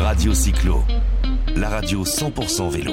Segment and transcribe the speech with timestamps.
[0.00, 0.84] Radio Cyclo,
[1.56, 2.92] la radio 100% vélo.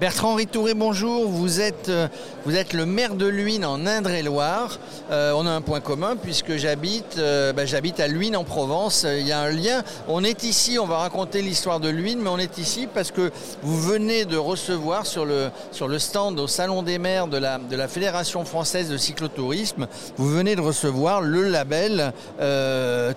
[0.00, 1.28] Bertrand Ritouré, bonjour.
[1.28, 2.08] Vous êtes, euh,
[2.46, 4.78] vous êtes le maire de Luynes en Indre-et-Loire.
[5.10, 7.62] Euh, on a un point commun puisque j'habite, euh, bah,
[7.98, 9.06] à Luynes en Provence.
[9.08, 9.82] Il y a un lien.
[10.08, 13.30] On est ici, on va raconter l'histoire de Luynes, mais on est ici parce que
[13.62, 15.50] vous venez de recevoir sur le,
[15.98, 19.86] stand au Salon des maires de la, de la Fédération française de cyclotourisme,
[20.16, 22.12] vous venez de recevoir le label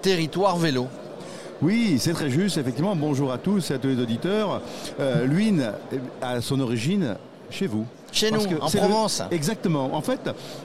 [0.01, 0.87] Territoire Vélo.
[1.61, 2.95] Oui, c'est très juste, effectivement.
[2.95, 4.61] Bonjour à tous et à tous les auditeurs.
[4.99, 5.71] Euh, Luynes
[6.21, 7.15] a son origine
[7.49, 7.85] chez vous.
[8.13, 9.21] Chez nous, en Provence.
[9.29, 9.93] Exactement.
[9.93, 10.21] En fait,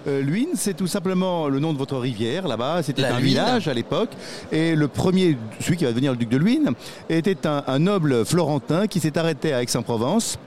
[0.07, 2.83] euh, Luynes, c'est tout simplement le nom de votre rivière là-bas.
[2.85, 4.11] C'était un village à l'époque.
[4.53, 6.71] Et le premier, celui qui va devenir le duc de Luynes,
[7.09, 10.39] était un, un noble florentin qui s'est arrêté à Aix-en-Provence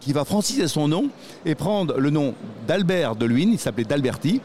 [0.00, 1.04] qui va franciser son nom
[1.46, 2.34] et prendre le nom
[2.66, 4.40] d'Albert de Luynes, il s'appelait d'Alberti,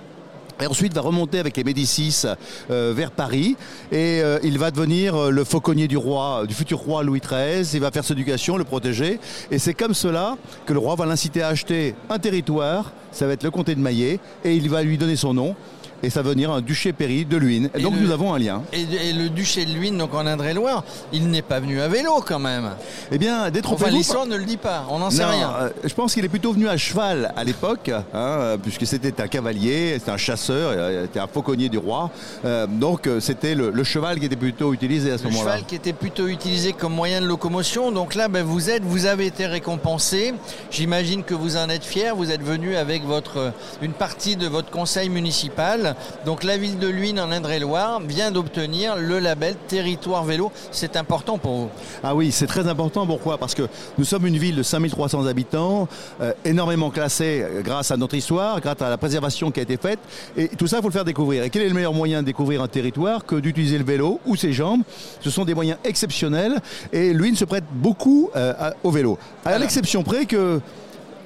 [0.61, 2.23] et ensuite va remonter avec les Médicis
[2.71, 3.55] euh, vers Paris
[3.91, 7.67] et euh, il va devenir euh, le fauconnier du roi, du futur roi Louis XIII.
[7.73, 9.19] Il va faire son éducation, le protéger.
[9.51, 13.33] Et c'est comme cela que le roi va l'inciter à acheter un territoire, ça va
[13.33, 15.55] être le comté de Maillet, et il va lui donner son nom
[16.03, 17.69] et ça va venir un duché Péry de Luynes.
[17.75, 18.63] Et donc nous avons un lien.
[18.73, 22.39] Et, le duché de Luynes, donc en Indre-et-Loire, il n'est pas venu à vélo quand
[22.39, 22.69] même.
[23.11, 23.85] Eh bien, détrompez-vous.
[23.85, 25.53] Enfin, l'histoire ne le dit pas, on n'en sait rien.
[25.59, 29.27] Euh, je pense qu'il est plutôt venu à cheval à l'époque, hein, puisque c'était un
[29.27, 32.11] cavalier, c'était un chasseur, c'était un fauconnier du roi.
[32.45, 35.43] Euh, donc euh, c'était le, cheval qui était plutôt utilisé à ce moment-là.
[35.43, 37.91] Le cheval qui était plutôt utilisé comme moyen de locomotion.
[37.91, 40.33] Donc là, ben, vous êtes, vous avez été récompensé.
[40.71, 42.15] J'imagine que vous en êtes fier.
[42.15, 45.86] Vous êtes venu avec votre une partie de votre conseil municipal.
[46.25, 50.51] Donc la ville de Luynes en Indre-et-Loire vient d'obtenir le label Territoire Vélo.
[50.71, 51.69] C'est important pour vous
[52.03, 53.05] Ah oui, c'est très important.
[53.05, 53.37] Pourquoi?
[53.37, 55.87] Parce que nous sommes une ville de 5300 habitants,
[56.21, 59.99] euh, énormément classée grâce à notre histoire, grâce à la préservation qui a été faite.
[60.35, 61.43] Et tout ça, il faut le faire découvrir.
[61.43, 64.35] Et quel est le meilleur moyen de découvrir un territoire que d'utiliser le vélo ou
[64.35, 64.81] ses jambes?
[65.21, 66.55] Ce sont des moyens exceptionnels
[66.91, 69.17] et Luynes se prête beaucoup euh, au vélo.
[69.45, 70.61] À l'exception près que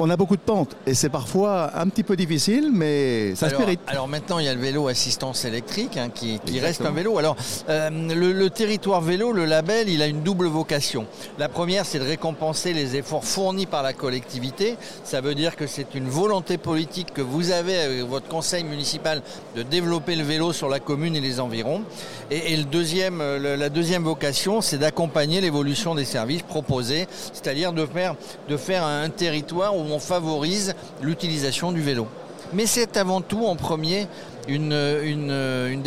[0.02, 3.59] on a beaucoup de pentes et c'est parfois un petit peu difficile, mais ça alors,
[3.59, 3.80] se mérite.
[3.86, 7.20] Alors maintenant, il y a le vélo assistance électrique hein, qui, reste un vélo.
[7.20, 7.36] Alors,
[7.70, 11.05] euh, le, territoire vélo, le label, il a une double vocation.
[11.37, 14.76] La première, c'est de récompenser les efforts fournis par la collectivité.
[15.03, 19.21] Ça veut dire que c'est une volonté politique que vous avez avec votre conseil municipal
[19.55, 21.83] de développer le vélo sur la commune et les environs.
[22.31, 27.86] Et, le deuxième, euh, la deuxième vocation, c'est d'accompagner l'évolution des services proposés, c'est-à-dire de
[27.86, 28.15] faire,
[28.49, 32.07] de faire un territoire où on favorise l'utilisation du vélo.
[32.53, 34.07] Mais c'est avant tout en premier
[34.47, 35.81] une, une,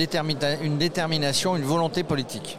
[0.79, 2.59] détermination, une volonté politique.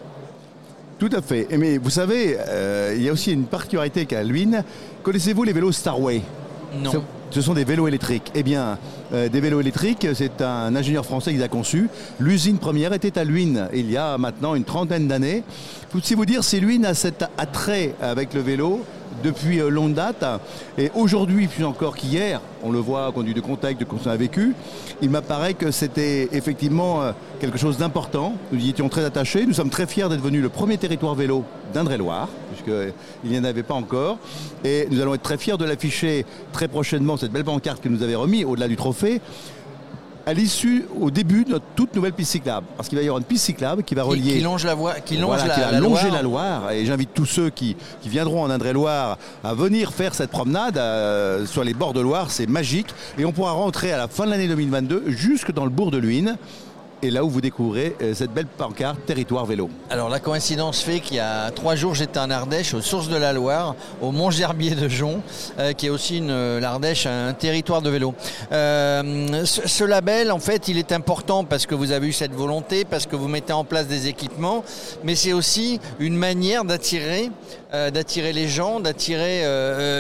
[1.00, 1.48] Tout à fait.
[1.58, 4.64] Mais vous savez, euh, il y a aussi une particularité qu'à Luynes.
[5.04, 6.22] Connaissez-vous les vélos Starway
[6.82, 7.04] Non.
[7.32, 8.32] Ce sont des vélos électriques.
[8.34, 8.78] Eh bien,
[9.14, 11.90] euh, des vélos électriques, c'est un ingénieur français qui les a conçus.
[12.20, 15.44] L'usine première était à Luynes, il y a maintenant une trentaine d'années.
[15.90, 18.86] Tout si vous dire, si Luynes a cet attrait avec le vélo,
[19.24, 20.26] depuis euh, longue date.
[20.78, 24.56] Et aujourd'hui, plus encore qu'hier, on le voit, conduit de contact, de qu'on a vécu,
[25.02, 28.34] il m'apparaît que c'était effectivement euh, quelque chose d'important.
[28.52, 29.46] Nous y étions très attachés.
[29.46, 31.44] Nous sommes très fiers d'être venus le premier territoire vélo
[31.74, 34.18] d'Indre-et-Loire, puisqu'il n'y en avait pas encore.
[34.64, 38.04] Et nous allons être très fiers de l'afficher très prochainement, cette belle pancarte que nous
[38.04, 39.22] avez remis au-delà du trophée
[40.26, 42.66] à l'issue, au début de notre toute nouvelle piste cyclable.
[42.76, 44.34] Parce qu'il va y avoir une piste cyclable qui va relier.
[44.34, 46.72] Qui, longe la voie, qui longe la, qui va longer la Loire.
[46.72, 47.76] Et j'invite tous ceux qui,
[48.06, 52.32] viendront en Indre-et-Loire à venir faire cette promenade euh, sur les bords de Loire.
[52.32, 52.88] C'est magique.
[53.18, 55.98] Et on pourra rentrer à la fin de l'année 2022 jusque dans le bourg de
[55.98, 56.38] Luynes
[57.02, 59.70] et là où vous découvrez euh, cette belle pancarte Territoire Vélo.
[59.90, 63.18] Alors la coïncidence fait qu'il y a trois jours j'étais en Ardèche, aux sources de
[63.18, 65.22] la Loire, au Mont Gerbier de Jonc,
[65.60, 68.14] euh, qui est aussi euh, l'Ardèche, un territoire de vélo.
[68.52, 73.06] ce, label, en fait, il est important parce que vous avez eu cette volonté, parce
[73.06, 74.64] que vous mettez en place des équipements,
[75.04, 77.30] mais c'est aussi une manière d'attirer,
[77.72, 79.44] d'attirer les gens, d'attirer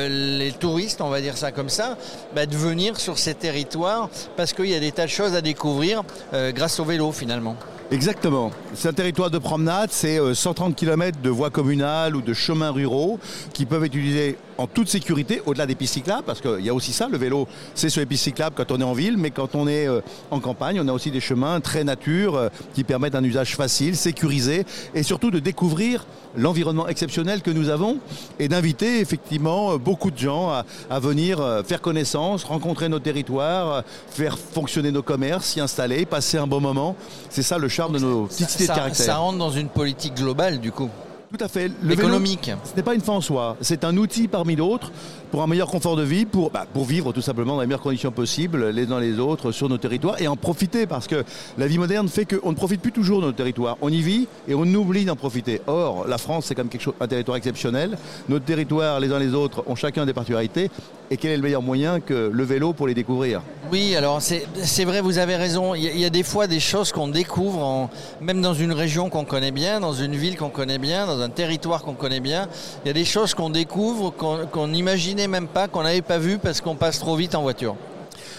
[0.09, 1.97] les touristes, on va dire ça comme ça,
[2.33, 5.41] bah, de venir sur ces territoires parce qu'il y a des tas de choses à
[5.41, 7.55] découvrir grâce au vélo finalement.
[7.91, 8.51] Exactement.
[8.73, 12.71] C'est un territoire de promenade, c'est 130 euh, km de voies communales ou de chemins
[12.71, 13.19] ruraux
[13.53, 16.73] qui peuvent être utilisés en toute sécurité au-delà des pistes cyclables, parce qu'il y a
[16.73, 19.31] aussi ça, le vélo, c'est sur les pistes cyclables quand on est en ville, mais
[19.31, 22.83] quand on est euh, en campagne, on a aussi des chemins très nature euh, qui
[22.83, 26.05] permettent un usage facile, sécurisé, et surtout de découvrir
[26.37, 27.97] l'environnement exceptionnel que nous avons
[28.39, 30.51] et d'inviter effectivement beaucoup de gens
[30.89, 36.47] à, venir faire connaissance, rencontrer nos territoires, faire fonctionner nos commerces, s'y installer, passer un
[36.47, 36.97] bon moment.
[37.29, 39.05] C'est ça le charme de nos petites cités de caractère.
[39.05, 40.89] Ça rentre dans une politique globale du coup.
[41.37, 41.69] Tout à fait.
[41.81, 42.45] Le économique.
[42.45, 43.57] Vélo, ce n'est pas une fin en soi.
[43.59, 44.91] C'est un outil parmi d'autres
[45.31, 47.81] pour un meilleur confort de vie, pour, bah, pour vivre tout simplement dans les meilleures
[47.81, 51.25] conditions possibles, les uns les autres, sur nos territoires, et en profiter, parce que
[51.57, 53.75] la vie moderne fait qu'on ne profite plus toujours de nos territoires.
[53.81, 55.59] On y vit et on oublie d'en profiter.
[55.67, 57.97] Or, la France, c'est quand même quelque chose, un territoire exceptionnel.
[58.29, 60.71] Nos territoires, les uns les autres, ont chacun des particularités.
[61.11, 63.41] Et quel est le meilleur moyen que le vélo pour les découvrir
[63.71, 65.75] Oui, alors c'est vrai, vous avez raison.
[65.75, 67.89] Il y, a des fois des choses qu'on découvre,
[68.21, 71.29] même dans une région qu'on connaît bien, dans une ville qu'on connaît bien, dans un
[71.29, 72.47] territoire qu'on connaît bien.
[72.83, 76.39] Il y a des choses qu'on découvre, qu'on n'imaginait même pas, qu'on n'avait pas vu
[76.39, 77.75] parce qu'on passe trop vite en voiture.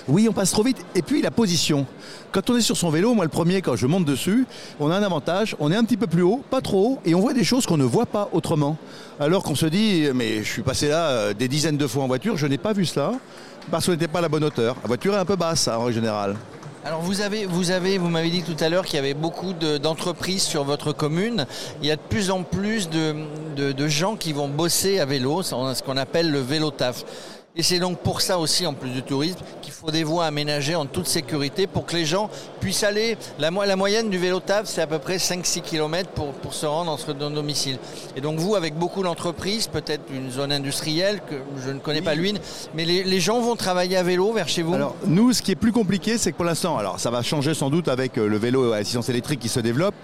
[0.09, 0.79] Oui, on passe trop vite.
[0.95, 1.87] Et puis la position.
[2.33, 4.47] Quand on est sur son vélo, moi le premier, quand je monte dessus,
[4.79, 7.15] on a un avantage, on est un petit peu plus haut, pas trop haut, et
[7.15, 8.77] on voit des choses qu'on ne voit pas autrement.
[9.19, 12.07] Alors qu'on se dit, mais je suis passé là euh, des dizaines de fois en
[12.07, 13.13] voiture, je n'ai pas vu cela,
[13.71, 14.77] parce qu'on n'était pas la bonne hauteur.
[14.83, 16.37] La voiture est un peu basse, en général.
[16.85, 19.55] Alors vous avez, vous avez, vous m'avez dit tout à l'heure qu'il y avait beaucoup
[19.83, 21.45] d'entreprises sur votre commune.
[21.83, 23.17] Il y a de plus en plus de,
[23.57, 27.05] de gens qui vont bosser à vélo, ce qu'on appelle le vélo taf.
[27.58, 30.75] Et c'est donc pour ça aussi, en plus du tourisme, qu'il faut des voies aménagées
[30.75, 32.29] en toute sécurité pour que les gens
[32.61, 33.17] puissent aller.
[33.38, 36.67] La, la moyenne du vélo TAV, c'est à peu près 5-6 km pour, pour se
[36.67, 37.79] rendre entre nos domiciles.
[38.14, 42.14] Et donc vous, avec beaucoup d'entreprises, peut-être une zone industrielle que je ne connais pas
[42.14, 42.38] l'une,
[42.75, 44.75] mais les, gens vont travailler à vélo vers chez vous?
[44.75, 47.55] Alors nous, ce qui est plus compliqué, c'est que pour l'instant, alors ça va changer
[47.55, 49.94] sans doute avec euh, le vélo à assistance électrique qui se développe.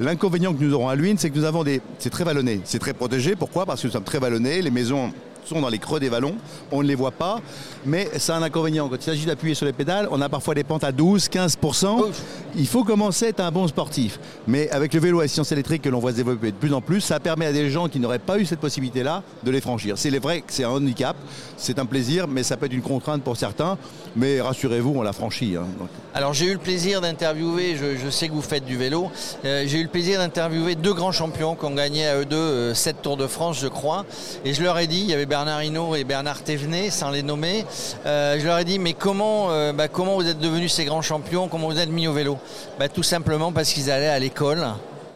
[0.00, 1.82] L'inconvénient que nous aurons à Luynes, c'est que nous avons des...
[1.98, 3.36] C'est très vallonné, c'est très protégé.
[3.36, 3.66] Pourquoi?
[3.66, 5.12] Parce que nous sommes très vallonnés, les maisons
[5.44, 6.34] sont dans les creux des vallons,
[6.70, 7.40] on ne les voit pas,
[7.84, 8.88] mais c'est un inconvénient.
[8.88, 12.10] Quand il s'agit d'appuyer sur les pédales, on a parfois des pentes à 12, 15%.
[12.56, 14.18] Il faut commencer à être un bon sportif.
[14.46, 16.80] Mais avec le vélo à assistance électrique que l'on voit se développer de plus en
[16.80, 19.98] plus, ça permet à des gens qui n'auraient pas eu cette possibilité-là de les franchir.
[19.98, 21.16] C'est vrai que c'est un handicap,
[21.56, 23.78] c'est un plaisir, mais ça peut être une contrainte pour certains.
[24.16, 25.56] Mais rassurez-vous, on l'a franchi.
[25.56, 25.66] Hein,
[26.14, 29.10] Alors j'ai eu le plaisir d'interviewer, je, sais que vous faites du vélo,
[29.44, 32.36] euh, j'ai eu le plaisir d'interviewer deux grands champions qui ont gagné à eux deux
[32.36, 34.04] euh, sept Tours de France, je crois.
[34.44, 37.22] Et je leur ai dit, il y avait Bernard Hinault et Bernard Thévenet, sans les
[37.22, 37.64] nommer.
[38.04, 41.00] Euh, je leur ai dit, mais comment, euh, bah, comment vous êtes devenus ces grands
[41.00, 41.48] champions?
[41.48, 42.36] Comment vous êtes mis au vélo?
[42.78, 44.62] Bah, Tout simplement parce qu'ils allaient à l'école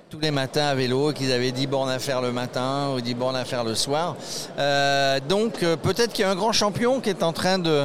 [0.08, 3.12] tous les matins à vélo, qu'ils avaient 10 bornes à faire le matin ou 10
[3.12, 4.16] bornes à faire le soir.
[4.58, 7.84] Euh, donc peut-être qu'il y a un grand champion qui est en train de,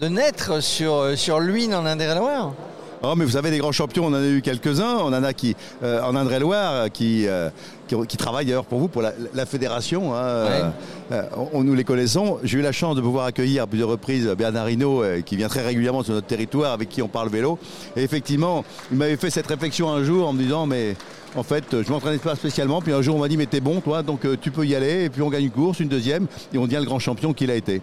[0.00, 2.54] naître sur, sur l'Uine en Indre-et-Loire.
[3.02, 4.96] Oh, mais vous savez, des grands champions, on en a eu quelques-uns.
[4.96, 5.54] On en a qui,
[5.84, 7.48] euh, en Indre-et-Loire, qui, euh,
[7.86, 10.16] qui, travaillent d'ailleurs pour vous, pour la, fédération.
[10.16, 10.72] Hein,
[11.12, 11.22] euh,
[11.52, 12.38] on, nous les connaissons.
[12.42, 15.64] J'ai eu la chance de pouvoir accueillir à plusieurs reprises Bernard Hinault, qui vient très
[15.64, 17.58] régulièrement sur notre territoire, avec qui on parle vélo.
[17.96, 20.96] Et effectivement, il m'avait fait cette réflexion un jour en me disant, mais
[21.36, 22.82] en fait, je m'entraînais pas spécialement.
[22.82, 25.04] Puis un jour, on m'a dit, mais t'es bon, toi, donc tu peux y aller.
[25.04, 27.52] Et puis on gagne une course, une deuxième, et on devient le grand champion qu'il
[27.52, 27.80] a été.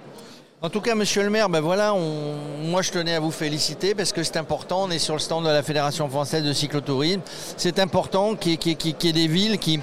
[0.66, 1.94] En tout cas, monsieur le maire, ben voilà,
[2.64, 4.86] moi je tenais à vous féliciter parce que c'est important.
[4.86, 7.22] On est sur le stand de la Fédération française de cyclotourisme.
[7.56, 9.80] C'est important qu'il y, ait des villes qui,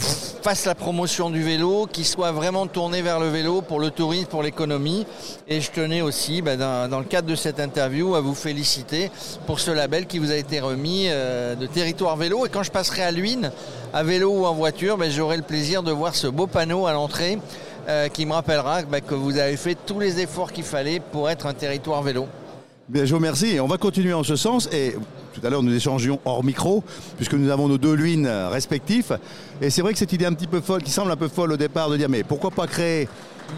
[0.00, 4.24] fassent la promotion du vélo, qui soient vraiment tournées vers le vélo pour le tourisme,
[4.24, 5.06] pour l'économie.
[5.46, 9.10] Et je tenais aussi, ben, dans, le cadre de cette interview, à vous féliciter
[9.46, 12.46] pour ce label qui vous a été remis euh, de territoire vélo.
[12.46, 13.52] Et quand je passerai à Luynes,
[13.92, 16.94] à vélo ou en voiture, ben, j'aurai le plaisir de voir ce beau panneau à
[16.94, 17.38] l'entrée
[17.88, 21.28] euh, qui me rappellera bah, que vous avez fait tous les efforts qu'il fallait pour
[21.30, 22.26] être un territoire vélo.
[22.88, 24.68] Bien, je vous remercie on va continuer en ce sens.
[24.72, 24.94] Et
[25.32, 26.84] tout à l'heure, nous échangions hors micro,
[27.16, 29.12] puisque nous avons nos deux luines respectifs.
[29.60, 31.52] Et c'est vrai que cette idée un petit peu folle, qui semble un peu folle
[31.52, 33.08] au départ, de dire mais pourquoi pas créer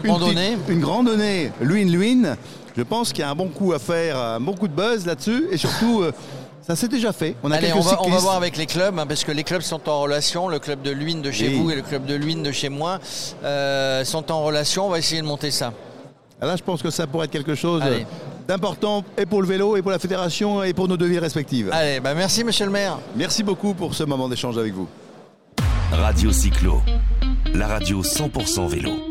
[0.03, 2.35] une, randonnée, une randonnée luine-luine
[2.75, 5.05] Je pense qu'il y a un bon coup à faire, un bon coup de buzz
[5.05, 5.47] là-dessus.
[5.51, 6.11] Et surtout, euh,
[6.67, 7.37] ça s'est déjà fait.
[7.43, 10.01] On, a on, va, voir avec les clubs, hein, parce que les clubs sont en
[10.01, 10.49] relation.
[10.49, 12.99] Le club de Luynes de chez vous et le club de Luynes de chez moi
[13.45, 14.87] euh, sont en relation.
[14.87, 15.71] On va essayer de monter ça.
[16.41, 17.81] Ah, là, je pense que ça pourrait être quelque chose
[18.49, 21.69] d'important et pour le vélo, et pour la fédération, et pour nos devis respectives.
[21.71, 22.99] Allez, bah merci monsieur le maire.
[23.15, 24.89] Merci beaucoup pour ce moment d'échange avec vous.
[25.93, 26.81] Radio Cyclo,
[27.53, 29.06] la radio 100% vélo.